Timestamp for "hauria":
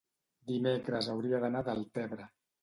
1.15-1.43